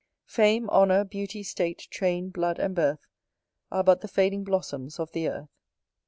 [0.25, 3.05] Fame, Honour, Beauty, State, Train, Blood and Birth,
[3.71, 5.59] Are but the fading blossoms of the earth.